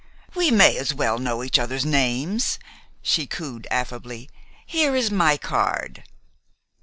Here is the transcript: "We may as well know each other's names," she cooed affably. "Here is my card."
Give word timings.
"We 0.33 0.49
may 0.49 0.77
as 0.77 0.95
well 0.95 1.19
know 1.19 1.43
each 1.43 1.59
other's 1.59 1.85
names," 1.85 2.57
she 3.03 3.27
cooed 3.27 3.67
affably. 3.69 4.31
"Here 4.65 4.95
is 4.95 5.11
my 5.11 5.37
card." 5.37 6.05